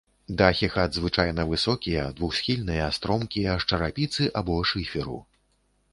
[0.39, 5.19] Дахі хат звычайна высокія, двухсхільныя, стромкія, з чарапіцы або шыферу.